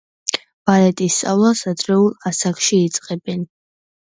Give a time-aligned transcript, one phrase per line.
[0.69, 3.47] ბალეტის სწავლას ადრეულ ასაკში იწყებენ.